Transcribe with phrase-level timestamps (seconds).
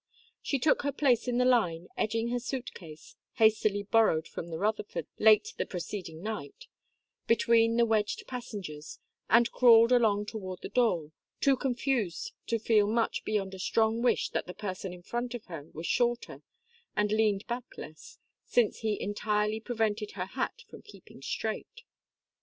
[0.41, 4.57] She took her place in the line, edging her suit case hastily borrowed from the
[4.57, 6.65] Rutherfords late the preceding night
[7.27, 8.97] between the wedged passengers,
[9.29, 14.29] and crawled along toward the door, too confused to feel much beyond a strong wish
[14.29, 16.41] that the person in front of her was shorter
[16.95, 21.83] and leaned back less, since he entirely prevented her hat from keeping straight.